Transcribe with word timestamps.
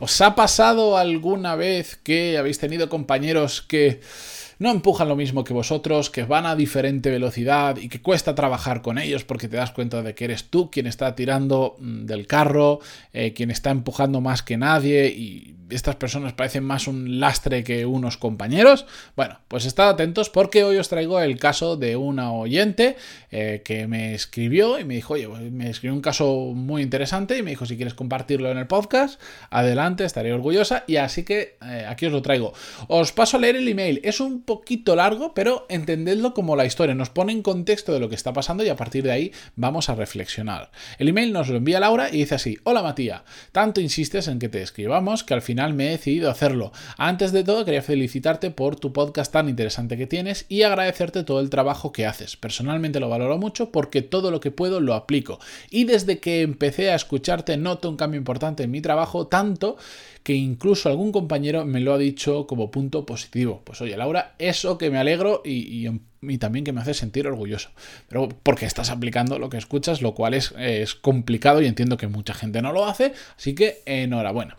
¿Os 0.00 0.20
ha 0.20 0.34
pasado 0.34 0.96
alguna 0.96 1.54
vez 1.54 1.98
que 2.02 2.38
habéis 2.38 2.58
tenido 2.58 2.88
compañeros 2.88 3.62
que 3.62 4.00
no 4.62 4.70
empujan 4.70 5.08
lo 5.08 5.16
mismo 5.16 5.44
que 5.44 5.52
vosotros, 5.52 6.08
que 6.08 6.22
van 6.22 6.46
a 6.46 6.56
diferente 6.56 7.10
velocidad 7.10 7.76
y 7.76 7.88
que 7.88 8.00
cuesta 8.00 8.34
trabajar 8.34 8.80
con 8.80 8.98
ellos 8.98 9.24
porque 9.24 9.48
te 9.48 9.56
das 9.56 9.72
cuenta 9.72 10.02
de 10.02 10.14
que 10.14 10.24
eres 10.24 10.44
tú 10.44 10.70
quien 10.70 10.86
está 10.86 11.14
tirando 11.14 11.76
mm, 11.78 12.06
del 12.06 12.26
carro, 12.26 12.78
eh, 13.12 13.32
quien 13.32 13.50
está 13.50 13.70
empujando 13.70 14.20
más 14.20 14.42
que 14.42 14.56
nadie 14.56 15.08
y 15.08 15.56
estas 15.72 15.96
personas 15.96 16.32
parecen 16.32 16.64
más 16.64 16.86
un 16.86 17.20
lastre 17.20 17.64
que 17.64 17.86
unos 17.86 18.16
compañeros. 18.16 18.86
Bueno, 19.16 19.38
pues 19.48 19.64
estad 19.64 19.88
atentos 19.88 20.30
porque 20.30 20.64
hoy 20.64 20.76
os 20.76 20.88
traigo 20.88 21.20
el 21.20 21.38
caso 21.38 21.76
de 21.76 21.96
una 21.96 22.32
oyente 22.32 22.96
eh, 23.30 23.62
que 23.64 23.86
me 23.86 24.14
escribió 24.14 24.78
y 24.78 24.84
me 24.84 24.94
dijo, 24.94 25.14
oye, 25.14 25.28
pues 25.28 25.40
me 25.50 25.70
escribió 25.70 25.94
un 25.94 26.02
caso 26.02 26.52
muy 26.54 26.82
interesante 26.82 27.38
y 27.38 27.42
me 27.42 27.50
dijo, 27.50 27.66
si 27.66 27.76
quieres 27.76 27.94
compartirlo 27.94 28.50
en 28.50 28.58
el 28.58 28.66
podcast, 28.66 29.20
adelante, 29.50 30.04
estaré 30.04 30.32
orgullosa 30.32 30.84
y 30.86 30.96
así 30.96 31.24
que 31.24 31.56
eh, 31.64 31.86
aquí 31.88 32.06
os 32.06 32.12
lo 32.12 32.22
traigo. 32.22 32.52
Os 32.88 33.12
paso 33.12 33.36
a 33.36 33.40
leer 33.40 33.56
el 33.56 33.68
email, 33.68 34.00
es 34.04 34.20
un 34.20 34.42
poquito 34.52 34.94
largo, 34.94 35.32
pero 35.32 35.64
entendedlo 35.70 36.34
como 36.34 36.56
la 36.56 36.66
historia, 36.66 36.94
nos 36.94 37.08
pone 37.08 37.32
en 37.32 37.40
contexto 37.40 37.94
de 37.94 38.00
lo 38.00 38.10
que 38.10 38.14
está 38.14 38.34
pasando 38.34 38.62
y 38.62 38.68
a 38.68 38.76
partir 38.76 39.02
de 39.02 39.10
ahí 39.10 39.32
vamos 39.56 39.88
a 39.88 39.94
reflexionar. 39.94 40.70
El 40.98 41.08
email 41.08 41.32
nos 41.32 41.48
lo 41.48 41.56
envía 41.56 41.80
Laura 41.80 42.10
y 42.10 42.18
dice 42.18 42.34
así, 42.34 42.58
hola 42.64 42.82
Matías, 42.82 43.22
tanto 43.50 43.80
insistes 43.80 44.28
en 44.28 44.38
que 44.38 44.50
te 44.50 44.60
escribamos 44.60 45.24
que 45.24 45.32
al 45.32 45.40
final 45.40 45.72
me 45.72 45.86
he 45.86 45.92
decidido 45.92 46.30
hacerlo. 46.30 46.70
Antes 46.98 47.32
de 47.32 47.44
todo, 47.44 47.64
quería 47.64 47.80
felicitarte 47.80 48.50
por 48.50 48.76
tu 48.76 48.92
podcast 48.92 49.32
tan 49.32 49.48
interesante 49.48 49.96
que 49.96 50.06
tienes 50.06 50.44
y 50.50 50.64
agradecerte 50.64 51.24
todo 51.24 51.40
el 51.40 51.48
trabajo 51.48 51.90
que 51.90 52.04
haces. 52.04 52.36
Personalmente 52.36 53.00
lo 53.00 53.08
valoro 53.08 53.38
mucho 53.38 53.72
porque 53.72 54.02
todo 54.02 54.30
lo 54.30 54.40
que 54.40 54.50
puedo 54.50 54.80
lo 54.80 54.92
aplico. 54.92 55.40
Y 55.70 55.84
desde 55.84 56.18
que 56.18 56.42
empecé 56.42 56.90
a 56.90 56.94
escucharte 56.94 57.56
noto 57.56 57.88
un 57.88 57.96
cambio 57.96 58.18
importante 58.18 58.64
en 58.64 58.70
mi 58.70 58.82
trabajo, 58.82 59.28
tanto 59.28 59.78
que 60.22 60.34
incluso 60.34 60.88
algún 60.88 61.12
compañero 61.12 61.64
me 61.64 61.80
lo 61.80 61.92
ha 61.92 61.98
dicho 61.98 62.46
como 62.46 62.70
punto 62.70 63.04
positivo. 63.04 63.62
Pues 63.64 63.80
oye, 63.80 63.96
Laura, 63.96 64.31
eso 64.38 64.78
que 64.78 64.90
me 64.90 64.98
alegro 64.98 65.42
y, 65.44 65.88
también 66.38 66.64
que 66.64 66.72
me 66.72 66.80
hace 66.80 66.94
sentir 66.94 67.26
orgulloso. 67.26 67.70
Pero 68.08 68.28
porque 68.28 68.66
estás 68.66 68.90
aplicando 68.90 69.38
lo 69.38 69.50
que 69.50 69.58
escuchas, 69.58 70.02
lo 70.02 70.14
cual 70.14 70.34
es, 70.34 70.54
es 70.58 70.94
complicado 70.94 71.60
y 71.62 71.66
entiendo 71.66 71.96
que 71.96 72.06
mucha 72.06 72.34
gente 72.34 72.62
no 72.62 72.72
lo 72.72 72.86
hace, 72.86 73.12
así 73.36 73.54
que 73.54 73.82
enhorabuena. 73.86 74.56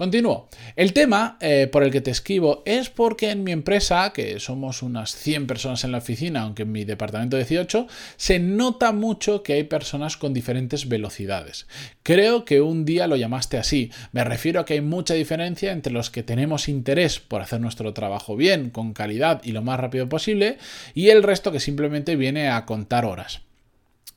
Continúo. 0.00 0.48
El 0.76 0.94
tema 0.94 1.36
eh, 1.42 1.68
por 1.70 1.82
el 1.82 1.90
que 1.90 2.00
te 2.00 2.10
escribo 2.10 2.62
es 2.64 2.88
porque 2.88 3.28
en 3.28 3.44
mi 3.44 3.52
empresa, 3.52 4.14
que 4.14 4.40
somos 4.40 4.82
unas 4.82 5.14
100 5.14 5.46
personas 5.46 5.84
en 5.84 5.92
la 5.92 5.98
oficina, 5.98 6.40
aunque 6.40 6.62
en 6.62 6.72
mi 6.72 6.84
departamento 6.86 7.36
18, 7.36 7.86
se 8.16 8.38
nota 8.38 8.92
mucho 8.92 9.42
que 9.42 9.52
hay 9.52 9.64
personas 9.64 10.16
con 10.16 10.32
diferentes 10.32 10.88
velocidades. 10.88 11.66
Creo 12.02 12.46
que 12.46 12.62
un 12.62 12.86
día 12.86 13.06
lo 13.06 13.16
llamaste 13.16 13.58
así. 13.58 13.90
Me 14.12 14.24
refiero 14.24 14.60
a 14.60 14.64
que 14.64 14.72
hay 14.72 14.80
mucha 14.80 15.12
diferencia 15.12 15.70
entre 15.70 15.92
los 15.92 16.08
que 16.08 16.22
tenemos 16.22 16.70
interés 16.70 17.20
por 17.20 17.42
hacer 17.42 17.60
nuestro 17.60 17.92
trabajo 17.92 18.36
bien, 18.36 18.70
con 18.70 18.94
calidad 18.94 19.42
y 19.44 19.52
lo 19.52 19.60
más 19.60 19.78
rápido 19.78 20.08
posible, 20.08 20.56
y 20.94 21.10
el 21.10 21.22
resto 21.22 21.52
que 21.52 21.60
simplemente 21.60 22.16
viene 22.16 22.48
a 22.48 22.64
contar 22.64 23.04
horas. 23.04 23.42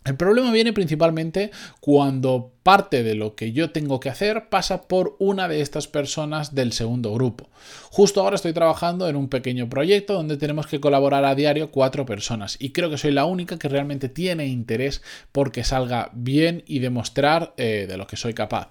El 0.06 0.18
problema 0.18 0.52
viene 0.52 0.74
principalmente 0.74 1.52
cuando 1.80 2.52
parte 2.62 3.04
de 3.04 3.16
lo 3.16 3.36
que 3.36 3.54
yo 3.54 3.72
tengo 3.72 4.02
que 4.02 4.10
hacer 4.10 4.50
pasa 4.50 4.82
por 4.82 5.16
una 5.20 5.48
de 5.48 5.62
estas 5.62 5.88
personas 5.88 6.54
del 6.54 6.74
segundo 6.74 7.14
grupo. 7.14 7.50
Justo 7.90 8.20
ahora 8.20 8.36
estoy 8.36 8.52
trabajando 8.52 9.08
en 9.08 9.16
un 9.16 9.30
pequeño 9.30 9.70
proyecto 9.70 10.14
donde 10.14 10.36
tenemos 10.36 10.68
que 10.68 10.82
colaborar 10.82 11.24
a 11.24 11.36
diario 11.36 11.72
cuatro 11.72 12.06
personas 12.06 12.58
y 12.60 12.72
creo 12.72 12.90
que 12.90 12.98
soy 12.98 13.12
la 13.12 13.24
única 13.26 13.58
que 13.58 13.70
realmente 13.70 14.10
tiene 14.10 14.48
interés 14.48 15.02
por 15.32 15.54
que 15.54 15.64
salga 15.64 16.10
bien 16.14 16.64
y 16.68 16.80
demostrar 16.80 17.54
eh, 17.56 17.86
de 17.88 17.98
lo 17.98 18.06
que 18.06 18.18
soy 18.18 18.34
capaz. 18.34 18.70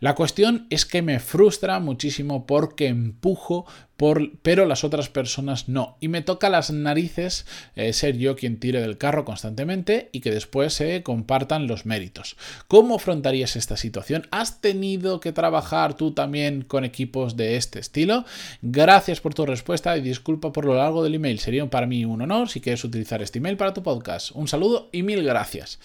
La 0.00 0.14
cuestión 0.14 0.66
es 0.70 0.86
que 0.86 1.02
me 1.02 1.18
frustra 1.18 1.80
muchísimo 1.80 2.46
porque 2.46 2.86
empujo, 2.86 3.66
por, 3.96 4.38
pero 4.42 4.64
las 4.64 4.84
otras 4.84 5.08
personas 5.08 5.68
no. 5.68 5.96
Y 5.98 6.06
me 6.06 6.22
toca 6.22 6.48
las 6.48 6.70
narices 6.70 7.46
eh, 7.74 7.92
ser 7.92 8.16
yo 8.16 8.36
quien 8.36 8.60
tire 8.60 8.80
del 8.80 8.96
carro 8.96 9.24
constantemente 9.24 10.08
y 10.12 10.20
que 10.20 10.30
después 10.30 10.72
se 10.72 11.02
compartan 11.02 11.66
los 11.66 11.84
méritos. 11.84 12.36
¿Cómo 12.68 12.96
afrontarías 12.96 13.56
esta 13.56 13.76
situación? 13.76 14.28
¿Has 14.30 14.60
tenido 14.60 15.18
que 15.18 15.32
trabajar 15.32 15.96
tú 15.96 16.12
también 16.12 16.62
con 16.62 16.84
equipos 16.84 17.36
de 17.36 17.56
este 17.56 17.80
estilo? 17.80 18.24
Gracias 18.62 19.20
por 19.20 19.34
tu 19.34 19.46
respuesta 19.46 19.96
y 19.96 20.00
disculpa 20.00 20.52
por 20.52 20.64
lo 20.64 20.74
largo 20.74 21.02
del 21.02 21.16
email. 21.16 21.40
Sería 21.40 21.68
para 21.68 21.88
mí 21.88 22.04
un 22.04 22.22
honor 22.22 22.48
si 22.48 22.60
quieres 22.60 22.84
utilizar 22.84 23.20
este 23.20 23.38
email 23.38 23.56
para 23.56 23.74
tu 23.74 23.82
podcast. 23.82 24.30
Un 24.34 24.46
saludo 24.46 24.90
y 24.92 25.02
mil 25.02 25.24
gracias. 25.24 25.80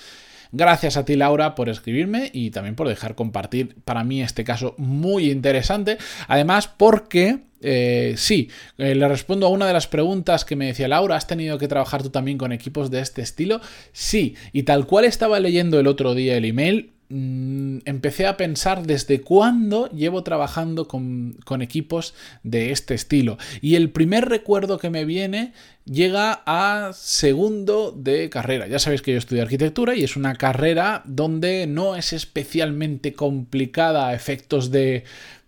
Gracias 0.55 0.97
a 0.97 1.03
ti, 1.03 1.15
Laura, 1.15 1.55
por 1.55 1.67
escribirme 1.67 2.29
y 2.31 2.51
también 2.51 2.75
por 2.75 2.87
dejar 2.87 3.15
compartir 3.15 3.75
para 3.85 4.03
mí 4.03 4.21
este 4.21 4.43
caso 4.43 4.75
muy 4.77 5.31
interesante. 5.31 5.97
Además, 6.27 6.67
porque... 6.67 7.39
Eh, 7.65 8.15
sí, 8.17 8.49
eh, 8.77 8.93
le 8.93 9.07
respondo 9.07 9.47
a 9.47 9.49
una 9.49 9.65
de 9.65 9.71
las 9.71 9.87
preguntas 9.87 10.43
que 10.43 10.57
me 10.57 10.65
decía 10.65 10.89
Laura, 10.89 11.15
¿has 11.15 11.27
tenido 11.27 11.57
que 11.57 11.69
trabajar 11.69 12.03
tú 12.03 12.09
también 12.09 12.37
con 12.37 12.51
equipos 12.51 12.91
de 12.91 12.99
este 12.99 13.21
estilo? 13.21 13.61
Sí, 13.93 14.35
y 14.51 14.63
tal 14.63 14.85
cual 14.85 15.05
estaba 15.05 15.39
leyendo 15.39 15.79
el 15.79 15.87
otro 15.87 16.13
día 16.13 16.35
el 16.35 16.43
email, 16.43 16.91
mm, 17.09 17.79
empecé 17.85 18.27
a 18.27 18.37
pensar 18.37 18.85
desde 18.85 19.21
cuándo 19.21 19.89
llevo 19.89 20.23
trabajando 20.23 20.87
con, 20.87 21.37
equipos 21.61 22.13
de 22.43 22.71
este 22.71 22.93
estilo. 22.93 23.37
Y 23.61 23.75
el 23.75 23.91
primer 23.91 24.27
recuerdo 24.27 24.77
que 24.77 24.89
me 24.89 25.05
viene 25.05 25.53
llega 25.85 26.41
a 26.45 26.91
segundo 26.93 27.91
de 27.91 28.29
carrera. 28.29 28.67
Ya 28.67 28.79
sabéis 28.79 29.01
que 29.01 29.11
yo 29.11 29.17
estudio 29.17 29.43
arquitectura 29.43 29.95
y 29.95 30.03
es 30.03 30.15
una 30.15 30.35
carrera 30.35 31.03
donde 31.05 31.67
no 31.67 31.95
es 31.95 32.13
especialmente 32.13 33.13
complicada 33.13 34.07
a 34.07 34.13
efectos 34.13 34.71
de, 34.71 35.03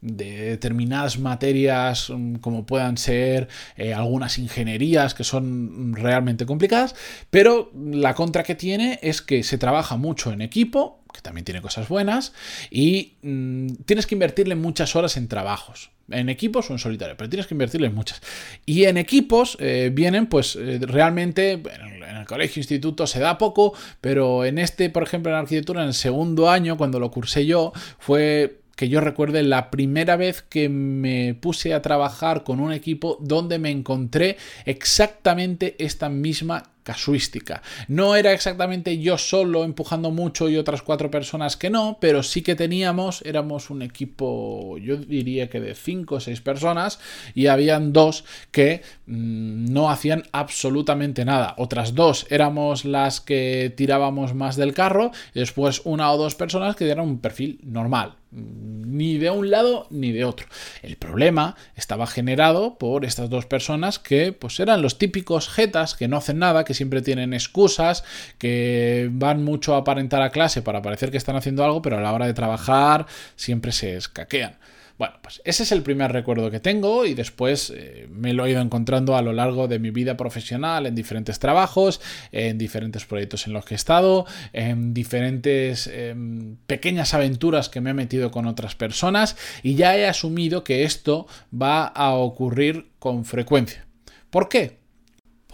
determinadas 0.05 1.17
materias 1.19 2.09
mm, 2.09 2.35
como 2.35 2.65
puedan 2.65 2.97
ser 2.97 3.47
eh, 3.75 3.93
algunas 3.93 4.37
ingenierías 4.37 5.13
que 5.13 5.23
son 5.23 5.95
realmente 5.95 6.45
complicadas, 6.45 6.95
pero 7.29 7.71
la 7.73 8.13
contra 8.13 8.43
que 8.43 8.55
tiene 8.55 8.99
es 9.01 9.21
que 9.21 9.43
se 9.43 9.57
trabaja 9.57 9.97
mucho 9.97 10.31
en 10.31 10.41
equipo, 10.41 10.99
que 11.15 11.21
también 11.21 11.45
tiene 11.45 11.61
cosas 11.61 11.87
buenas, 11.87 12.33
y 12.69 13.13
mm, 13.21 13.67
tienes 13.85 14.05
que 14.05 14.15
invertirle 14.15 14.55
muchas 14.55 14.95
horas 14.95 15.17
en 15.17 15.27
trabajos. 15.27 15.91
En 16.09 16.29
equipos 16.29 16.69
o 16.69 16.73
en 16.73 16.79
solitario, 16.79 17.17
pero 17.17 17.29
tienes 17.29 17.47
que 17.47 17.55
invertirle 17.55 17.89
muchas. 17.89 18.21
Y 18.63 18.83
en 18.83 18.97
equipos 18.97 19.57
eh, 19.59 19.89
vienen, 19.91 20.27
pues 20.27 20.55
eh, 20.55 20.79
realmente, 20.81 21.53
en 21.53 22.17
el 22.17 22.25
colegio, 22.27 22.59
instituto 22.59 23.07
se 23.07 23.19
da 23.19 23.39
poco, 23.39 23.73
pero 24.01 24.45
en 24.45 24.59
este, 24.59 24.91
por 24.91 25.01
ejemplo, 25.01 25.31
en 25.31 25.39
arquitectura, 25.39 25.81
en 25.81 25.87
el 25.87 25.93
segundo 25.95 26.51
año, 26.51 26.77
cuando 26.77 26.99
lo 26.99 27.09
cursé 27.09 27.47
yo, 27.47 27.73
fue 27.97 28.59
que 28.75 28.89
yo 28.89 29.01
recuerde 29.01 29.41
la 29.41 29.71
primera 29.71 30.15
vez 30.15 30.41
que 30.41 30.69
me 30.69 31.33
puse 31.33 31.73
a 31.73 31.81
trabajar 31.81 32.43
con 32.43 32.59
un 32.59 32.71
equipo 32.71 33.17
donde 33.21 33.57
me 33.57 33.71
encontré 33.71 34.37
exactamente 34.65 35.75
esta 35.79 36.09
misma 36.09 36.74
casuística. 36.85 37.63
No 37.87 38.15
era 38.15 38.31
exactamente 38.31 38.99
yo 38.99 39.17
solo 39.17 39.63
empujando 39.63 40.11
mucho 40.11 40.49
y 40.49 40.55
otras 40.55 40.83
cuatro 40.83 41.09
personas 41.09 41.57
que 41.57 41.71
no, 41.71 41.97
pero 41.99 42.21
sí 42.21 42.43
que 42.43 42.55
teníamos, 42.55 43.23
éramos 43.25 43.71
un 43.71 43.81
equipo, 43.81 44.77
yo 44.77 44.95
diría 44.95 45.49
que 45.49 45.59
de 45.59 45.73
cinco 45.73 46.15
o 46.15 46.19
seis 46.19 46.41
personas, 46.41 46.99
y 47.33 47.47
habían 47.47 47.91
dos 47.91 48.23
que 48.51 48.83
mm, 49.07 49.73
no 49.73 49.89
hacían 49.89 50.23
absolutamente 50.31 51.25
nada. 51.25 51.55
Otras 51.57 51.95
dos 51.95 52.27
éramos 52.29 52.85
las 52.85 53.19
que 53.19 53.73
tirábamos 53.75 54.35
más 54.35 54.55
del 54.55 54.75
carro, 54.75 55.11
y 55.33 55.39
después 55.39 55.81
una 55.85 56.11
o 56.11 56.17
dos 56.17 56.35
personas 56.35 56.75
que 56.75 56.85
dieron 56.85 57.09
un 57.09 57.19
perfil 57.19 57.59
normal, 57.63 58.13
ni 58.31 59.17
de 59.17 59.29
un 59.29 59.49
lado 59.49 59.87
ni 59.89 60.11
de 60.11 60.25
otro. 60.25 60.47
El 60.81 60.97
problema 60.97 61.55
estaba 61.75 62.07
generado 62.07 62.77
por 62.77 63.05
estas 63.05 63.29
dos 63.29 63.45
personas 63.45 63.99
que 63.99 64.33
pues 64.33 64.59
eran 64.59 64.81
los 64.81 64.97
típicos 64.97 65.47
jetas 65.49 65.95
que 65.95 66.07
no 66.07 66.17
hacen 66.17 66.39
nada, 66.39 66.65
que 66.65 66.73
siempre 66.73 67.01
tienen 67.01 67.33
excusas, 67.33 68.03
que 68.37 69.09
van 69.11 69.43
mucho 69.43 69.75
a 69.75 69.79
aparentar 69.79 70.21
a 70.21 70.31
clase 70.31 70.61
para 70.61 70.81
parecer 70.81 71.11
que 71.11 71.17
están 71.17 71.35
haciendo 71.35 71.63
algo, 71.63 71.81
pero 71.81 71.97
a 71.97 72.01
la 72.01 72.13
hora 72.13 72.25
de 72.25 72.33
trabajar 72.33 73.05
siempre 73.35 73.71
se 73.71 73.95
escaquean. 73.95 74.57
Bueno, 74.97 75.15
pues 75.21 75.41
ese 75.43 75.63
es 75.63 75.73
el 75.73 75.81
primer 75.81 76.13
recuerdo 76.13 76.49
que 76.49 76.61
tengo 76.61 77.05
y 77.05 77.15
después 77.15 77.73
eh, 77.75 78.07
me 78.09 78.33
lo 78.33 78.45
he 78.45 78.51
ido 78.51 78.61
encontrando 78.61 79.17
a 79.17 79.21
lo 79.21 79.33
largo 79.33 79.67
de 79.67 79.77
mi 79.77 79.89
vida 79.91 80.15
profesional 80.15 80.85
en 80.85 80.95
diferentes 80.95 81.37
trabajos, 81.37 81.99
en 82.31 82.57
diferentes 82.57 83.03
proyectos 83.03 83.45
en 83.45 83.53
los 83.53 83.65
que 83.65 83.73
he 83.73 83.75
estado, 83.75 84.25
en 84.53 84.93
diferentes 84.93 85.87
em, 85.87 86.55
pequeñas 86.65 87.13
aventuras 87.13 87.67
que 87.67 87.81
me 87.81 87.89
he 87.89 87.93
metido 87.93 88.31
con 88.31 88.45
otras 88.45 88.75
personas 88.75 89.35
y 89.63 89.75
ya 89.75 89.97
he 89.97 90.07
asumido 90.07 90.63
que 90.63 90.83
esto 90.83 91.27
va 91.53 91.85
a 91.87 92.13
ocurrir 92.13 92.91
con 92.97 93.25
frecuencia. 93.25 93.85
¿Por 94.29 94.47
qué? 94.47 94.84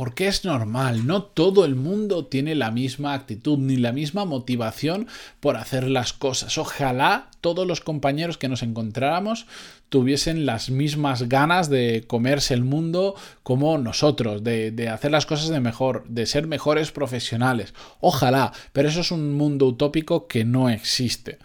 Porque 0.01 0.27
es 0.27 0.45
normal, 0.45 1.05
no 1.05 1.21
todo 1.21 1.63
el 1.63 1.75
mundo 1.75 2.25
tiene 2.25 2.55
la 2.55 2.71
misma 2.71 3.13
actitud 3.13 3.59
ni 3.59 3.77
la 3.77 3.91
misma 3.91 4.25
motivación 4.25 5.05
por 5.39 5.57
hacer 5.57 5.87
las 5.87 6.11
cosas. 6.11 6.57
Ojalá 6.57 7.29
todos 7.39 7.67
los 7.67 7.81
compañeros 7.81 8.39
que 8.39 8.49
nos 8.49 8.63
encontráramos 8.63 9.45
tuviesen 9.89 10.47
las 10.47 10.71
mismas 10.71 11.29
ganas 11.29 11.69
de 11.69 12.03
comerse 12.07 12.55
el 12.55 12.63
mundo 12.63 13.13
como 13.43 13.77
nosotros, 13.77 14.43
de, 14.43 14.89
hacer 14.91 15.11
las 15.11 15.27
cosas 15.27 15.49
de 15.49 15.59
mejor, 15.59 16.03
de 16.07 16.25
ser 16.25 16.47
mejores 16.47 16.91
profesionales. 16.91 17.75
Ojalá, 17.99 18.53
pero 18.73 18.89
eso 18.89 19.01
es 19.01 19.11
un 19.11 19.35
mundo 19.35 19.67
utópico 19.67 20.25
que 20.25 20.45
no 20.45 20.71
existe. 20.71 21.37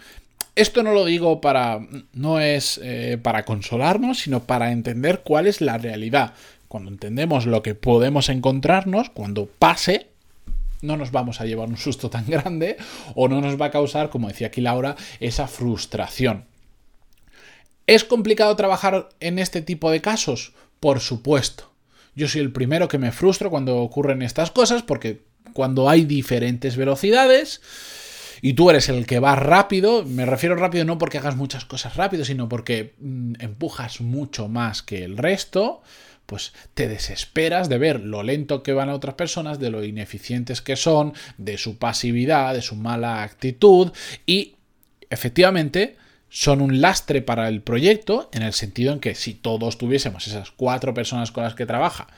Esto 0.54 0.82
no 0.82 0.94
lo 0.94 1.04
digo 1.04 1.42
para. 1.42 1.80
no 2.14 2.40
es 2.40 2.80
eh, 2.82 3.18
para 3.22 3.44
consolarnos, 3.44 4.20
sino 4.20 4.44
para 4.44 4.72
entender 4.72 5.20
cuál 5.22 5.46
es 5.46 5.60
la 5.60 5.76
realidad 5.76 6.32
cuando 6.76 6.90
entendemos 6.90 7.46
lo 7.46 7.62
que 7.62 7.74
podemos 7.74 8.28
encontrarnos, 8.28 9.08
cuando 9.08 9.46
pase, 9.46 10.08
no 10.82 10.98
nos 10.98 11.10
vamos 11.10 11.40
a 11.40 11.46
llevar 11.46 11.70
un 11.70 11.78
susto 11.78 12.10
tan 12.10 12.26
grande 12.28 12.76
o 13.14 13.28
no 13.28 13.40
nos 13.40 13.58
va 13.58 13.66
a 13.66 13.70
causar, 13.70 14.10
como 14.10 14.28
decía 14.28 14.48
aquí 14.48 14.60
Laura, 14.60 14.94
esa 15.18 15.48
frustración. 15.48 16.44
¿Es 17.86 18.04
complicado 18.04 18.54
trabajar 18.56 19.08
en 19.20 19.38
este 19.38 19.62
tipo 19.62 19.90
de 19.90 20.02
casos? 20.02 20.52
Por 20.78 21.00
supuesto. 21.00 21.72
Yo 22.14 22.28
soy 22.28 22.42
el 22.42 22.52
primero 22.52 22.88
que 22.88 22.98
me 22.98 23.10
frustro 23.10 23.48
cuando 23.48 23.78
ocurren 23.78 24.20
estas 24.20 24.50
cosas 24.50 24.82
porque 24.82 25.22
cuando 25.54 25.88
hay 25.88 26.04
diferentes 26.04 26.76
velocidades 26.76 27.62
y 28.42 28.52
tú 28.52 28.68
eres 28.68 28.90
el 28.90 29.06
que 29.06 29.18
va 29.18 29.34
rápido, 29.34 30.04
me 30.04 30.26
refiero 30.26 30.56
rápido 30.56 30.84
no 30.84 30.98
porque 30.98 31.16
hagas 31.16 31.36
muchas 31.36 31.64
cosas 31.64 31.96
rápido, 31.96 32.26
sino 32.26 32.50
porque 32.50 32.92
mm, 32.98 33.36
empujas 33.38 34.02
mucho 34.02 34.48
más 34.48 34.82
que 34.82 35.04
el 35.04 35.16
resto, 35.16 35.80
pues 36.26 36.52
te 36.74 36.88
desesperas 36.88 37.68
de 37.68 37.78
ver 37.78 38.00
lo 38.00 38.22
lento 38.22 38.62
que 38.62 38.72
van 38.72 38.90
a 38.90 38.94
otras 38.94 39.14
personas, 39.14 39.58
de 39.58 39.70
lo 39.70 39.84
ineficientes 39.84 40.60
que 40.60 40.76
son, 40.76 41.14
de 41.38 41.56
su 41.56 41.78
pasividad, 41.78 42.54
de 42.54 42.62
su 42.62 42.76
mala 42.76 43.22
actitud 43.22 43.92
y 44.26 44.56
efectivamente 45.08 45.96
son 46.28 46.60
un 46.60 46.80
lastre 46.80 47.22
para 47.22 47.48
el 47.48 47.62
proyecto 47.62 48.28
en 48.32 48.42
el 48.42 48.52
sentido 48.52 48.92
en 48.92 49.00
que 49.00 49.14
si 49.14 49.34
todos 49.34 49.78
tuviésemos 49.78 50.26
esas 50.26 50.50
cuatro 50.50 50.92
personas 50.92 51.30
con 51.30 51.44
las 51.44 51.54
que 51.54 51.66
trabaja, 51.66 52.08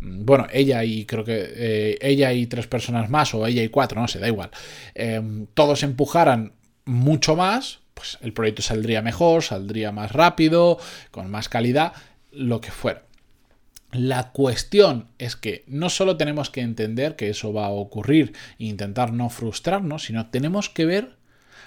mm, 0.00 0.24
bueno, 0.24 0.46
ella 0.52 0.84
y 0.84 1.06
creo 1.06 1.24
que 1.24 1.44
eh, 1.56 1.98
ella 2.00 2.32
y 2.32 2.46
tres 2.46 2.66
personas 2.66 3.08
más 3.08 3.34
o 3.34 3.46
ella 3.46 3.62
y 3.62 3.68
cuatro, 3.68 4.00
no 4.00 4.08
sé, 4.08 4.18
da 4.18 4.28
igual, 4.28 4.50
em, 4.94 5.46
todos 5.54 5.82
empujaran 5.82 6.52
mucho 6.84 7.36
más, 7.36 7.80
pues 7.94 8.18
el 8.20 8.32
proyecto 8.32 8.62
saldría 8.62 9.02
mejor, 9.02 9.42
saldría 9.42 9.92
más 9.92 10.12
rápido, 10.12 10.78
con 11.10 11.30
más 11.30 11.48
calidad, 11.48 11.94
lo 12.30 12.60
que 12.60 12.70
fuera. 12.70 13.02
La 13.94 14.32
cuestión 14.32 15.06
es 15.18 15.36
que 15.36 15.62
no 15.68 15.88
solo 15.88 16.16
tenemos 16.16 16.50
que 16.50 16.62
entender 16.62 17.14
que 17.14 17.30
eso 17.30 17.52
va 17.52 17.66
a 17.66 17.70
ocurrir 17.70 18.32
e 18.58 18.64
intentar 18.64 19.12
no 19.12 19.30
frustrarnos, 19.30 20.06
sino 20.06 20.30
tenemos 20.30 20.68
que 20.68 20.84
ver 20.84 21.16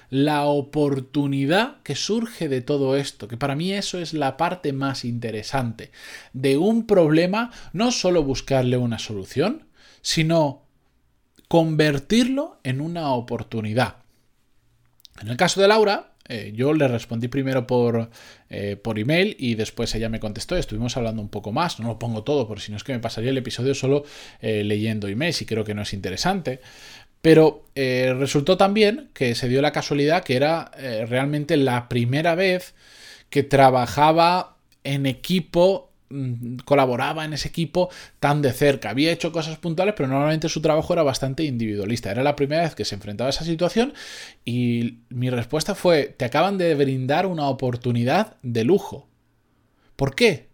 la 0.09 0.44
oportunidad 0.44 1.81
que 1.83 1.95
surge 1.95 2.50
de 2.50 2.59
todo 2.59 2.97
esto, 2.97 3.29
que 3.29 3.38
para 3.38 3.56
mí 3.56 3.71
eso 3.71 4.00
es 4.00 4.13
la 4.13 4.35
parte 4.35 4.74
más 4.74 5.06
interesante. 5.06 5.91
De 6.33 6.57
un 6.57 6.85
problema, 6.85 7.51
no 7.71 7.94
solo 7.94 8.24
buscarle 8.24 8.75
una 8.75 9.00
solución, 9.00 9.65
sino 10.01 10.63
convertirlo 11.47 12.59
en 12.65 12.81
una 12.81 13.12
oportunidad. 13.12 14.00
En 15.21 15.29
el 15.29 15.38
caso 15.38 15.62
de 15.62 15.69
Laura, 15.69 16.12
eh, 16.27 16.51
yo 16.56 16.74
le 16.74 16.88
respondí 16.88 17.27
primero 17.27 17.65
por, 17.68 18.09
eh, 18.50 18.75
por 18.75 19.00
email 19.00 19.35
y 19.39 19.56
después 19.56 19.94
ella 19.95 20.09
me 20.09 20.19
contestó. 20.19 20.56
Estuvimos 20.56 20.97
hablando 20.97 21.21
un 21.21 21.29
poco 21.29 21.51
más. 21.51 21.79
No 21.79 21.88
lo 21.88 22.00
pongo 22.00 22.24
todo, 22.24 22.47
porque 22.47 22.63
si 22.63 22.71
no 22.71 22.77
es 22.77 22.83
que 22.83 22.94
me 22.94 23.00
pasaría 23.00 23.29
el 23.29 23.38
episodio 23.38 23.74
solo 23.74 24.03
eh, 24.41 24.63
leyendo 24.63 25.07
emails 25.07 25.41
y 25.41 25.45
creo 25.45 25.63
que 25.63 25.74
no 25.74 25.81
es 25.81 25.94
interesante. 25.94 26.62
Pero 27.21 27.65
resultó 27.75 28.57
también 28.57 29.09
que 29.13 29.35
se 29.35 29.50
dio 29.50 29.62
la 29.62 29.71
casualidad 29.71 30.24
que 30.24 30.35
era 30.35 30.71
realmente 31.07 31.57
la 31.57 31.89
primera 31.89 32.35
vez 32.35 32.74
que 33.29 33.44
trabajaba 33.44 34.56
en 34.83 35.07
equipo 35.07 35.87
colaboraba 36.65 37.25
en 37.25 37.33
ese 37.33 37.48
equipo 37.48 37.89
tan 38.19 38.42
de 38.42 38.54
cerca. 38.54 38.89
Había 38.89 39.12
hecho 39.12 39.31
cosas 39.31 39.57
puntuales, 39.57 39.94
pero 39.95 40.09
normalmente 40.09 40.50
su 40.50 40.62
trabajo 40.62 40.94
era 40.94 41.04
bastante 41.04 41.44
individualista. 41.44 42.12
Era 42.12 42.24
la 42.24 42.36
primera 42.36 42.63
vez 42.63 42.75
que 42.75 42.86
se 42.86 42.95
enfrentaba 42.95 43.27
a 43.27 43.31
esa 43.31 43.44
situación 43.44 43.94
y 44.45 45.00
mi 45.09 45.30
respuesta 45.30 45.75
fue, 45.75 46.06
te 46.06 46.25
acaban 46.25 46.57
de 46.57 46.75
brindar 46.75 47.25
una 47.25 47.48
oportunidad 47.50 48.38
de 48.42 48.63
lujo. 48.63 49.07
¿Por 49.95 50.15
qué? 50.15 50.48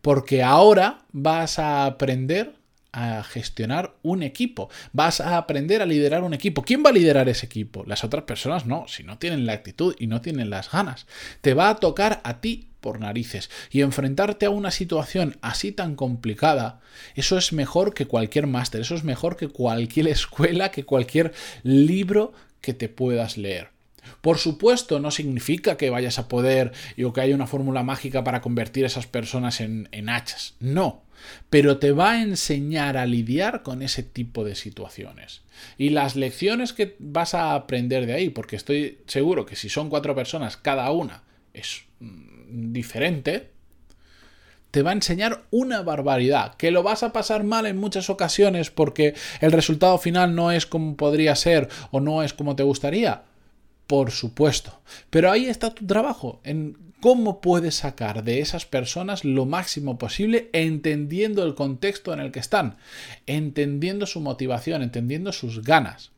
Porque 0.00 0.42
ahora 0.42 1.06
vas 1.12 1.58
a 1.58 1.86
aprender 1.86 2.54
a 2.94 3.22
gestionar 3.24 3.96
un 4.02 4.22
equipo, 4.22 4.70
vas 4.92 5.20
a 5.20 5.36
aprender 5.36 5.82
a 5.82 5.86
liderar 5.86 6.22
un 6.22 6.32
equipo. 6.32 6.62
¿Quién 6.62 6.82
va 6.84 6.90
a 6.90 6.94
liderar 6.94 7.28
ese 7.28 7.46
equipo? 7.46 7.84
Las 7.86 8.04
otras 8.04 8.24
personas 8.24 8.66
no, 8.66 8.86
si 8.88 9.02
no 9.02 9.18
tienen 9.18 9.46
la 9.46 9.52
actitud 9.52 9.94
y 9.98 10.06
no 10.06 10.20
tienen 10.20 10.48
las 10.48 10.70
ganas. 10.70 11.06
Te 11.40 11.54
va 11.54 11.68
a 11.68 11.76
tocar 11.76 12.20
a 12.24 12.40
ti 12.40 12.68
por 12.80 13.00
narices. 13.00 13.50
Y 13.70 13.80
enfrentarte 13.80 14.46
a 14.46 14.50
una 14.50 14.70
situación 14.70 15.36
así 15.40 15.72
tan 15.72 15.96
complicada, 15.96 16.80
eso 17.14 17.38
es 17.38 17.52
mejor 17.52 17.94
que 17.94 18.06
cualquier 18.06 18.46
máster, 18.46 18.82
eso 18.82 18.94
es 18.94 19.04
mejor 19.04 19.36
que 19.36 19.48
cualquier 19.48 20.08
escuela, 20.18 20.70
que 20.70 20.84
cualquier 20.84 21.32
libro 21.62 22.32
que 22.60 22.74
te 22.74 22.88
puedas 22.88 23.36
leer. 23.36 23.73
Por 24.20 24.38
supuesto, 24.38 25.00
no 25.00 25.10
significa 25.10 25.76
que 25.76 25.90
vayas 25.90 26.18
a 26.18 26.28
poder 26.28 26.72
o 27.04 27.12
que 27.12 27.20
haya 27.20 27.34
una 27.34 27.46
fórmula 27.46 27.82
mágica 27.82 28.24
para 28.24 28.40
convertir 28.40 28.84
a 28.84 28.88
esas 28.88 29.06
personas 29.06 29.60
en, 29.60 29.88
en 29.92 30.08
hachas. 30.08 30.54
No. 30.60 31.02
Pero 31.48 31.78
te 31.78 31.92
va 31.92 32.12
a 32.12 32.22
enseñar 32.22 32.96
a 32.96 33.06
lidiar 33.06 33.62
con 33.62 33.82
ese 33.82 34.02
tipo 34.02 34.44
de 34.44 34.54
situaciones. 34.54 35.42
Y 35.78 35.90
las 35.90 36.16
lecciones 36.16 36.72
que 36.72 36.96
vas 36.98 37.34
a 37.34 37.54
aprender 37.54 38.06
de 38.06 38.14
ahí, 38.14 38.30
porque 38.30 38.56
estoy 38.56 38.98
seguro 39.06 39.46
que 39.46 39.56
si 39.56 39.68
son 39.68 39.88
cuatro 39.88 40.14
personas, 40.14 40.56
cada 40.56 40.90
una 40.90 41.22
es 41.54 41.84
diferente, 42.48 43.50
te 44.74 44.82
va 44.82 44.90
a 44.90 44.94
enseñar 44.94 45.44
una 45.52 45.82
barbaridad, 45.82 46.56
que 46.56 46.72
lo 46.72 46.82
vas 46.82 47.04
a 47.04 47.12
pasar 47.12 47.44
mal 47.44 47.64
en 47.66 47.76
muchas 47.76 48.10
ocasiones 48.10 48.70
porque 48.70 49.14
el 49.40 49.52
resultado 49.52 49.98
final 49.98 50.34
no 50.34 50.50
es 50.50 50.66
como 50.66 50.96
podría 50.96 51.36
ser 51.36 51.68
o 51.92 52.00
no 52.00 52.24
es 52.24 52.34
como 52.34 52.56
te 52.56 52.64
gustaría. 52.64 53.22
Por 53.86 54.10
supuesto. 54.10 54.80
Pero 55.10 55.30
ahí 55.30 55.46
está 55.46 55.74
tu 55.74 55.86
trabajo, 55.86 56.40
en 56.44 56.76
cómo 57.04 57.42
puedes 57.42 57.74
sacar 57.74 58.24
de 58.24 58.40
esas 58.40 58.64
personas 58.64 59.26
lo 59.26 59.44
máximo 59.44 59.98
posible 59.98 60.48
entendiendo 60.54 61.44
el 61.44 61.54
contexto 61.54 62.14
en 62.14 62.20
el 62.20 62.32
que 62.32 62.40
están, 62.40 62.78
entendiendo 63.26 64.06
su 64.06 64.20
motivación, 64.20 64.82
entendiendo 64.82 65.30
sus 65.32 65.62
ganas. 65.62 66.12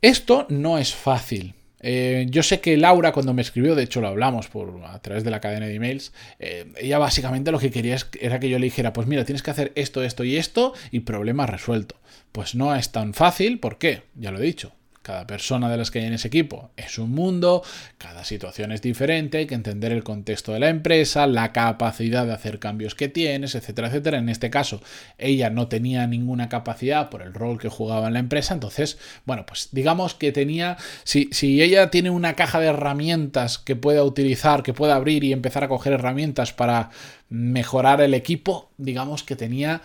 Esto 0.00 0.46
no 0.48 0.78
es 0.78 0.94
fácil. 0.94 1.54
Eh, 1.80 2.26
yo 2.30 2.42
sé 2.42 2.60
que 2.60 2.78
Laura 2.78 3.12
cuando 3.12 3.34
me 3.34 3.42
escribió, 3.42 3.74
de 3.74 3.82
hecho 3.82 4.00
lo 4.00 4.08
hablamos 4.08 4.48
por, 4.48 4.82
a 4.86 5.02
través 5.02 5.22
de 5.22 5.30
la 5.30 5.40
cadena 5.40 5.66
de 5.66 5.74
emails, 5.74 6.14
eh, 6.38 6.72
ella 6.80 6.98
básicamente 6.98 7.52
lo 7.52 7.58
que 7.58 7.70
quería 7.70 7.98
era 8.20 8.40
que 8.40 8.48
yo 8.48 8.58
le 8.58 8.64
dijera, 8.64 8.94
pues 8.94 9.06
mira, 9.06 9.26
tienes 9.26 9.42
que 9.42 9.50
hacer 9.50 9.72
esto, 9.74 10.02
esto 10.02 10.24
y 10.24 10.36
esto 10.36 10.72
y 10.92 11.00
problema 11.00 11.44
resuelto. 11.44 11.96
Pues 12.32 12.54
no 12.54 12.74
es 12.74 12.90
tan 12.90 13.12
fácil, 13.12 13.58
¿por 13.58 13.76
qué? 13.76 14.04
Ya 14.14 14.30
lo 14.30 14.38
he 14.38 14.42
dicho, 14.42 14.72
cada 15.02 15.26
persona 15.26 15.68
de 15.68 15.76
las 15.76 15.90
que 15.90 15.98
hay 15.98 16.06
en 16.06 16.14
ese 16.14 16.28
equipo 16.28 16.70
es 16.76 16.98
un 16.98 17.10
mundo, 17.10 17.62
cada 17.98 18.24
situación 18.24 18.72
es 18.72 18.82
diferente, 18.82 19.38
hay 19.38 19.46
que 19.46 19.54
entender 19.54 19.92
el 19.92 20.04
contexto 20.04 20.52
de 20.52 20.60
la 20.60 20.68
empresa, 20.68 21.26
la 21.26 21.52
capacidad 21.52 22.24
de 22.24 22.32
hacer 22.32 22.58
cambios 22.58 22.94
que 22.94 23.08
tienes, 23.08 23.54
etcétera, 23.54 23.88
etcétera. 23.88 24.18
En 24.18 24.28
este 24.28 24.50
caso, 24.50 24.80
ella 25.18 25.50
no 25.50 25.68
tenía 25.68 26.06
ninguna 26.06 26.48
capacidad 26.48 27.10
por 27.10 27.22
el 27.22 27.34
rol 27.34 27.58
que 27.58 27.68
jugaba 27.68 28.06
en 28.06 28.14
la 28.14 28.20
empresa, 28.20 28.54
entonces, 28.54 28.98
bueno, 29.24 29.44
pues 29.46 29.68
digamos 29.72 30.14
que 30.14 30.32
tenía, 30.32 30.76
si, 31.04 31.28
si 31.32 31.62
ella 31.62 31.90
tiene 31.90 32.10
una 32.10 32.34
caja 32.34 32.60
de 32.60 32.68
herramientas 32.68 33.58
que 33.58 33.76
pueda 33.76 34.04
utilizar, 34.04 34.62
que 34.62 34.72
pueda 34.72 34.94
abrir 34.94 35.24
y 35.24 35.32
empezar 35.32 35.64
a 35.64 35.68
coger 35.68 35.94
herramientas 35.94 36.52
para 36.52 36.90
mejorar 37.28 38.00
el 38.00 38.14
equipo, 38.14 38.70
digamos 38.76 39.22
que 39.22 39.36
tenía 39.36 39.82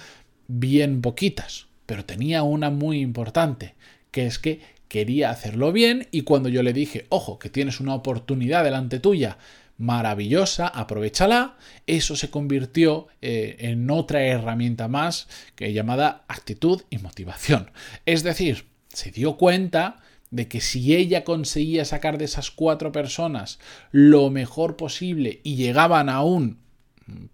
bien 0.48 1.02
poquitas, 1.02 1.68
pero 1.86 2.06
tenía 2.06 2.44
una 2.44 2.70
muy 2.70 3.00
importante, 3.00 3.76
que 4.12 4.26
es 4.26 4.40
que 4.40 4.77
quería 4.88 5.30
hacerlo 5.30 5.72
bien 5.72 6.08
y 6.12 6.22
cuando 6.22 6.50
yo 6.50 6.64
le 6.64 6.74
dije, 6.74 7.06
ojo, 7.10 7.40
que 7.40 7.50
tienes 7.50 7.80
una 7.80 7.96
oportunidad 7.96 8.64
delante 8.64 9.00
tuya 9.00 9.38
maravillosa, 9.78 10.68
aprovechala, 10.68 11.58
eso 11.86 12.16
se 12.16 12.30
convirtió 12.30 13.08
eh, 13.22 13.58
en 13.60 13.90
otra 13.92 14.24
herramienta 14.24 14.88
más 14.88 15.28
que 15.56 15.72
llamada 15.72 16.24
actitud 16.28 16.82
y 16.90 16.98
motivación. 16.98 17.72
Es 18.06 18.24
decir, 18.24 18.66
se 18.90 19.12
dio 19.12 19.38
cuenta 19.38 19.98
de 20.32 20.48
que 20.48 20.62
si 20.62 20.96
ella 20.96 21.24
conseguía 21.24 21.86
sacar 21.86 22.18
de 22.18 22.26
esas 22.26 22.52
cuatro 22.52 22.92
personas 22.92 23.60
lo 23.92 24.30
mejor 24.30 24.76
posible 24.76 25.40
y 25.44 25.56
llegaban 25.56 26.10
a 26.10 26.24
un 26.24 26.60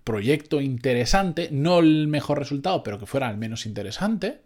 proyecto 0.03 0.61
interesante, 0.61 1.49
no 1.51 1.79
el 1.79 2.07
mejor 2.07 2.37
resultado, 2.37 2.83
pero 2.83 2.99
que 2.99 3.05
fuera 3.05 3.27
al 3.27 3.37
menos 3.37 3.65
interesante, 3.65 4.41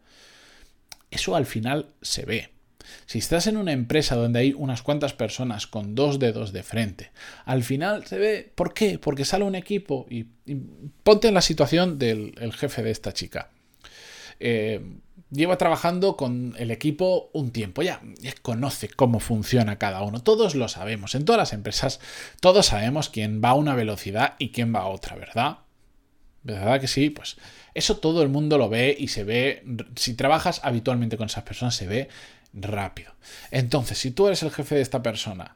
eso 1.12 1.36
al 1.36 1.46
final 1.46 1.90
se 2.02 2.26
ve. 2.26 2.57
Si 3.06 3.20
estás 3.20 3.48
en 3.48 3.58
una 3.58 3.72
empresa 3.72 4.16
donde 4.16 4.40
hay 4.40 4.54
unas 4.54 4.82
cuantas 4.82 5.14
personas 5.14 5.68
con 5.68 5.96
dos 5.96 6.20
dedos 6.20 6.54
de 6.54 6.64
frente, 6.64 7.12
al 7.46 7.64
final 7.64 8.06
se 8.06 8.18
ve. 8.18 8.52
¿Por 8.56 8.74
qué? 8.74 9.00
Porque 9.00 9.26
sale 9.26 9.44
un 9.44 9.56
equipo 9.56 10.06
y, 10.10 10.26
ponte 11.04 11.28
en 11.28 11.34
la 11.34 11.42
situación 11.42 11.98
del 12.00 12.54
jefe 12.54 12.84
de 12.84 12.92
esta 12.92 13.14
chica. 13.14 13.50
Eh, 14.40 14.82
lleva 15.32 15.58
trabajando 15.58 16.16
con 16.16 16.56
el 16.58 16.72
equipo 16.72 17.30
un 17.34 17.52
tiempo, 17.52 17.82
ya, 17.82 18.02
ya, 18.20 18.34
conoce 18.42 18.88
cómo 18.88 19.20
funciona 19.20 19.78
cada 19.78 20.04
uno, 20.04 20.22
todos 20.22 20.56
lo 20.56 20.68
sabemos, 20.68 21.16
en 21.16 21.26
todas 21.26 21.40
las 21.40 21.54
empresas 21.54 22.00
todos 22.40 22.68
sabemos 22.68 23.10
quién 23.10 23.42
va 23.44 23.50
a 23.50 23.56
una 23.56 23.76
velocidad 23.76 24.36
y 24.40 24.52
quién 24.52 24.74
va 24.74 24.82
a 24.82 24.88
otra, 24.88 25.16
¿verdad? 25.16 25.58
¿Verdad 26.44 26.80
que 26.80 26.88
sí? 26.88 27.10
Pues 27.10 27.36
eso 27.74 27.98
todo 27.98 28.24
el 28.24 28.30
mundo 28.30 28.58
lo 28.58 28.70
ve 28.70 28.96
y 28.98 29.10
se 29.10 29.26
ve, 29.26 29.64
si 29.96 30.14
trabajas 30.14 30.62
habitualmente 30.64 31.18
con 31.18 31.26
esas 31.26 31.44
personas, 31.44 31.76
se 31.76 31.88
ve 31.88 32.08
rápido. 32.62 33.14
Entonces, 33.52 33.98
si 33.98 34.12
tú 34.12 34.28
eres 34.28 34.44
el 34.44 34.52
jefe 34.52 34.76
de 34.76 34.82
esta 34.82 35.04
persona, 35.04 35.56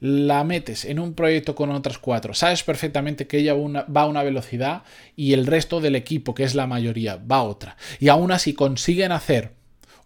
la 0.00 0.44
metes 0.44 0.84
en 0.84 0.98
un 0.98 1.14
proyecto 1.14 1.54
con 1.54 1.70
otras 1.70 1.98
cuatro, 1.98 2.34
sabes 2.34 2.62
perfectamente 2.62 3.26
que 3.26 3.38
ella 3.38 3.54
va 3.54 4.02
a 4.02 4.06
una 4.06 4.22
velocidad 4.22 4.82
y 5.14 5.32
el 5.32 5.46
resto 5.46 5.80
del 5.80 5.96
equipo, 5.96 6.34
que 6.34 6.44
es 6.44 6.54
la 6.54 6.66
mayoría, 6.66 7.16
va 7.16 7.36
a 7.36 7.42
otra. 7.42 7.76
Y 7.98 8.08
aún 8.08 8.32
así 8.32 8.54
consiguen 8.54 9.12
hacer 9.12 9.54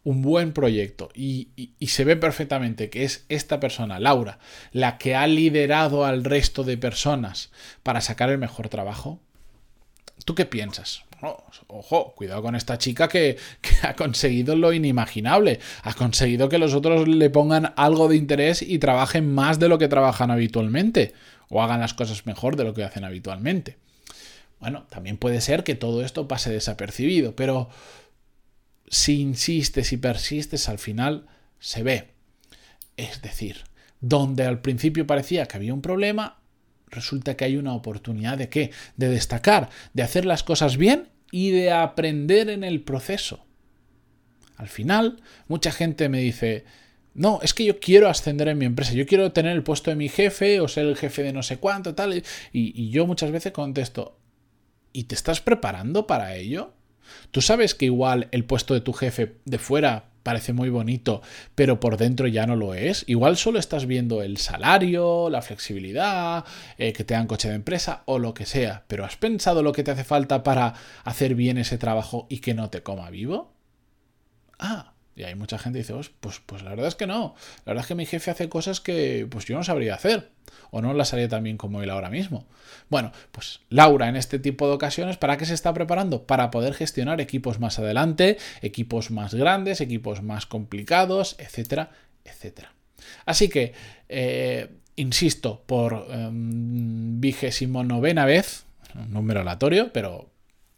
un 0.02 0.23
buen 0.23 0.52
proyecto 0.52 1.11
y, 1.14 1.49
y, 1.56 1.88
se 1.88 2.04
ve 2.04 2.16
perfectamente 2.16 2.88
que 2.88 3.04
es 3.04 3.26
esta 3.28 3.61
persona, 3.61 4.00
Laura, 4.00 4.38
la 4.73 4.97
que 4.97 5.14
ha 5.14 5.26
liderado 5.26 6.06
al 6.06 6.25
resto 6.25 6.64
de 6.64 6.78
personas 6.78 7.50
para 7.82 8.00
sacar 8.00 8.30
el 8.30 8.38
mejor 8.38 8.70
trabajo, 8.70 9.20
¿tú 10.25 10.35
qué 10.35 10.47
piensas? 10.47 11.04
Ojo, 11.66 12.14
cuidado 12.14 12.42
con 12.42 12.54
esta 12.54 12.78
chica 12.78 13.08
que, 13.08 13.36
ha 13.82 13.94
conseguido 13.94 14.56
lo 14.56 14.72
inimaginable. 14.72 15.60
Ha 15.82 15.94
conseguido 15.94 16.48
que 16.48 16.58
los 16.58 16.74
otros 16.74 17.08
le 17.08 17.30
pongan 17.30 17.72
algo 17.76 18.08
de 18.08 18.16
interés 18.16 18.62
y 18.62 18.78
trabajen 18.78 19.32
más 19.32 19.58
de 19.58 19.68
lo 19.68 19.78
que 19.78 19.88
trabajan 19.88 20.30
habitualmente. 20.30 21.14
O 21.48 21.62
hagan 21.62 21.80
las 21.80 21.94
cosas 21.94 22.26
mejor 22.26 22.56
de 22.56 22.64
lo 22.64 22.74
que 22.74 22.84
hacen 22.84 23.04
habitualmente. 23.04 23.76
Bueno, 24.60 24.86
también 24.90 25.16
puede 25.16 25.40
ser 25.40 25.64
que 25.64 25.74
todo 25.74 26.04
esto 26.04 26.28
pase 26.28 26.50
desapercibido, 26.50 27.34
pero 27.34 27.70
si 28.88 29.20
insistes 29.20 29.92
y 29.92 29.96
persistes, 29.96 30.68
al 30.68 30.78
final 30.78 31.26
se 31.58 31.82
ve. 31.82 32.10
Es 32.96 33.22
decir, 33.22 33.64
donde 34.00 34.44
al 34.44 34.60
principio 34.60 35.06
parecía 35.06 35.46
que 35.46 35.56
había 35.56 35.72
un 35.72 35.80
problema, 35.80 36.40
resulta 36.88 37.36
que 37.36 37.44
hay 37.44 37.56
una 37.56 37.74
oportunidad 37.74 38.36
de 38.36 38.48
qué? 38.48 38.70
De 38.96 39.08
destacar, 39.08 39.70
de 39.94 40.02
hacer 40.02 40.24
las 40.24 40.42
cosas 40.42 40.76
bien 40.76 41.08
y 41.30 41.50
de 41.50 41.70
aprender 41.70 42.49
en 42.49 42.64
el 42.64 42.82
proceso. 42.82 43.44
Al 44.56 44.68
final, 44.68 45.22
mucha 45.49 45.72
gente 45.72 46.08
me 46.08 46.20
dice, 46.20 46.64
no, 47.14 47.40
es 47.42 47.54
que 47.54 47.64
yo 47.64 47.80
quiero 47.80 48.08
ascender 48.08 48.49
en 48.49 48.58
mi 48.58 48.66
empresa, 48.66 48.92
yo 48.92 49.06
quiero 49.06 49.32
tener 49.32 49.52
el 49.52 49.62
puesto 49.62 49.90
de 49.90 49.96
mi 49.96 50.08
jefe 50.08 50.60
o 50.60 50.68
ser 50.68 50.87
el 50.87 50.96
jefe 50.96 51.22
de 51.22 51.32
no 51.32 51.42
sé 51.42 51.58
cuánto, 51.58 51.94
tal. 51.94 52.14
Y, 52.14 52.22
y 52.52 52.90
yo 52.90 53.06
muchas 53.06 53.30
veces 53.30 53.52
contesto, 53.52 54.18
¿y 54.92 55.04
te 55.04 55.14
estás 55.14 55.40
preparando 55.40 56.06
para 56.06 56.37
ello? 56.37 56.75
¿Tú 57.30 57.40
sabes 57.40 57.75
que 57.75 57.87
igual 57.87 58.28
el 58.32 58.44
puesto 58.44 58.75
de 58.75 58.80
tu 58.80 58.92
jefe 58.92 59.37
de 59.44 59.58
fuera 59.58 60.09
parece 60.22 60.52
muy 60.52 60.68
bonito, 60.68 61.22
pero 61.54 61.80
por 61.80 61.96
dentro 61.96 62.26
ya 62.26 62.46
no 62.46 62.56
lo 62.56 62.74
es. 62.74 63.04
Igual 63.06 63.36
solo 63.36 63.58
estás 63.58 63.86
viendo 63.86 64.22
el 64.22 64.36
salario, 64.36 65.30
la 65.30 65.42
flexibilidad, 65.42 66.44
eh, 66.78 66.92
que 66.92 67.04
te 67.04 67.14
dan 67.14 67.26
coche 67.26 67.48
de 67.48 67.54
empresa 67.54 68.02
o 68.06 68.18
lo 68.18 68.34
que 68.34 68.46
sea, 68.46 68.84
pero 68.88 69.04
¿has 69.04 69.16
pensado 69.16 69.62
lo 69.62 69.72
que 69.72 69.82
te 69.82 69.90
hace 69.90 70.04
falta 70.04 70.42
para 70.42 70.74
hacer 71.04 71.34
bien 71.34 71.58
ese 71.58 71.78
trabajo 71.78 72.26
y 72.28 72.38
que 72.38 72.54
no 72.54 72.70
te 72.70 72.82
coma 72.82 73.10
vivo? 73.10 73.52
Ah, 74.58 74.92
y 75.20 75.24
hay 75.24 75.34
mucha 75.34 75.58
gente 75.58 75.78
que 75.78 75.92
dice, 75.92 76.10
pues, 76.20 76.40
pues 76.46 76.62
la 76.62 76.70
verdad 76.70 76.86
es 76.86 76.94
que 76.94 77.06
no. 77.06 77.34
La 77.66 77.72
verdad 77.72 77.82
es 77.82 77.88
que 77.88 77.94
mi 77.94 78.06
jefe 78.06 78.30
hace 78.30 78.48
cosas 78.48 78.80
que 78.80 79.26
pues 79.30 79.44
yo 79.44 79.54
no 79.54 79.62
sabría 79.62 79.94
hacer. 79.94 80.30
O 80.70 80.80
no 80.80 80.94
las 80.94 81.12
haría 81.12 81.28
tan 81.28 81.44
bien 81.44 81.58
como 81.58 81.82
él 81.82 81.90
ahora 81.90 82.08
mismo. 82.08 82.46
Bueno, 82.88 83.12
pues 83.30 83.60
Laura 83.68 84.08
en 84.08 84.16
este 84.16 84.38
tipo 84.38 84.66
de 84.66 84.72
ocasiones, 84.72 85.18
¿para 85.18 85.36
qué 85.36 85.44
se 85.44 85.52
está 85.52 85.74
preparando? 85.74 86.26
Para 86.26 86.50
poder 86.50 86.72
gestionar 86.72 87.20
equipos 87.20 87.60
más 87.60 87.78
adelante, 87.78 88.38
equipos 88.62 89.10
más 89.10 89.34
grandes, 89.34 89.82
equipos 89.82 90.22
más 90.22 90.46
complicados, 90.46 91.36
etcétera, 91.38 91.90
etcétera. 92.24 92.72
Así 93.26 93.50
que, 93.50 93.74
eh, 94.08 94.70
insisto, 94.96 95.62
por 95.66 96.06
em, 96.10 97.20
vigésimo 97.20 97.84
novena 97.84 98.24
vez, 98.24 98.64
un 98.94 99.12
número 99.12 99.40
aleatorio, 99.40 99.92
pero 99.92 100.30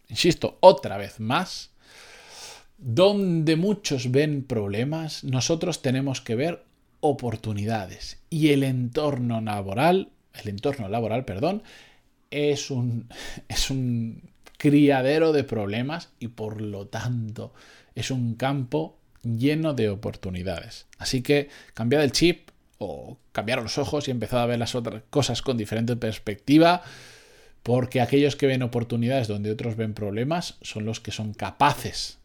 insisto, 0.08 0.58
otra 0.60 0.96
vez 0.96 1.20
más, 1.20 1.71
donde 2.78 3.56
muchos 3.56 4.10
ven 4.10 4.44
problemas, 4.44 5.24
nosotros 5.24 5.82
tenemos 5.82 6.20
que 6.20 6.34
ver 6.34 6.64
oportunidades. 7.00 8.18
Y 8.30 8.50
el 8.50 8.62
entorno 8.62 9.40
laboral, 9.40 10.10
el 10.34 10.48
entorno 10.48 10.88
laboral, 10.88 11.24
perdón, 11.24 11.62
es 12.30 12.70
un, 12.70 13.08
es 13.48 13.70
un 13.70 14.30
criadero 14.56 15.32
de 15.32 15.44
problemas 15.44 16.10
y 16.20 16.28
por 16.28 16.60
lo 16.60 16.86
tanto 16.86 17.52
es 17.94 18.10
un 18.10 18.36
campo 18.36 18.96
lleno 19.22 19.74
de 19.74 19.88
oportunidades. 19.88 20.86
Así 20.98 21.22
que 21.22 21.48
cambiad 21.74 22.04
el 22.04 22.12
chip 22.12 22.50
o 22.78 23.18
cambiar 23.32 23.62
los 23.62 23.78
ojos 23.78 24.08
y 24.08 24.10
empezad 24.10 24.42
a 24.42 24.46
ver 24.46 24.58
las 24.58 24.74
otras 24.74 25.02
cosas 25.10 25.42
con 25.42 25.56
diferente 25.56 25.96
perspectiva, 25.96 26.82
porque 27.62 28.00
aquellos 28.00 28.34
que 28.34 28.46
ven 28.46 28.62
oportunidades 28.62 29.28
donde 29.28 29.50
otros 29.50 29.76
ven 29.76 29.94
problemas 29.94 30.56
son 30.62 30.84
los 30.84 31.00
que 31.00 31.12
son 31.12 31.34
capaces 31.34 32.18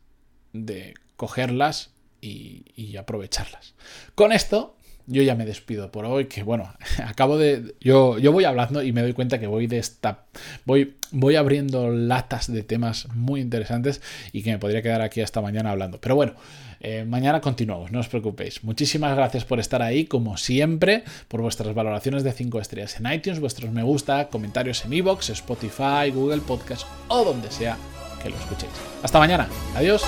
de 0.66 0.94
cogerlas 1.16 1.92
y, 2.22 2.98
aprovecharlas. 2.98 3.74
Con 4.16 4.32
esto 4.32 4.76
yo 5.10 5.22
ya 5.22 5.36
me 5.36 5.46
despido 5.46 5.90
por 5.90 6.06
hoy, 6.06 6.26
que 6.26 6.44
bueno, 6.44 6.74
acabo 7.06 7.38
de. 7.38 7.76
Yo, 7.80 8.18
yo 8.18 8.32
voy 8.32 8.44
hablando 8.44 8.84
y 8.84 8.92
me 8.92 9.02
doy 9.02 9.14
cuenta 9.14 9.40
que 9.40 9.48
voy 9.48 9.68
de 9.68 9.78
esta. 9.78 10.26
Voy, 10.66 10.96
voy 11.12 11.36
abriendo 11.36 11.90
latas 11.90 12.52
de 12.52 12.64
temas 12.64 13.08
muy 13.16 13.40
interesantes 13.40 14.02
y 14.34 14.44
que 14.44 14.52
me 14.52 14.60
podría 14.60 14.82
quedar 14.82 15.02
aquí 15.02 15.22
hasta 15.22 15.42
mañana 15.42 15.72
hablando. 15.72 16.02
Pero 16.02 16.16
bueno, 16.16 16.34
eh, 16.82 17.06
mañana 17.06 17.40
continuamos, 17.42 17.92
no 17.92 18.00
os 18.00 18.10
preocupéis. 18.10 18.64
Muchísimas 18.64 19.16
gracias 19.16 19.46
por 19.46 19.60
estar 19.60 19.82
ahí, 19.82 20.06
como 20.06 20.38
siempre, 20.38 21.04
por 21.28 21.42
vuestras 21.42 21.74
valoraciones 21.74 22.24
de 22.24 22.34
5 22.34 22.60
estrellas 22.60 23.00
en 23.00 23.12
iTunes, 23.12 23.40
vuestros 23.40 23.72
me 23.72 23.84
gusta, 23.84 24.28
comentarios 24.28 24.84
en 24.86 24.94
iVoox, 24.94 25.30
Spotify, 25.30 26.12
Google 26.14 26.42
Podcast 26.42 26.86
o 27.08 27.24
donde 27.24 27.50
sea 27.50 27.78
que 28.22 28.30
lo 28.30 28.36
escuchéis. 28.38 28.72
Hasta 29.04 29.20
mañana. 29.20 29.48
Adiós. 29.76 30.04